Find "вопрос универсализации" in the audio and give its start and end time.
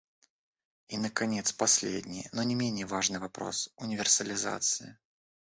3.19-4.97